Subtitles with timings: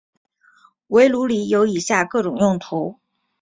[0.87, 2.99] 围炉里有以下各种用途。